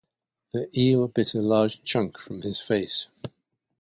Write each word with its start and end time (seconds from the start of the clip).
The 0.51 0.67
eel 0.75 1.07
bit 1.09 1.35
a 1.35 1.43
large 1.43 1.83
chunk 1.83 2.17
from 2.17 2.41
his 2.41 2.59
face. 2.59 3.05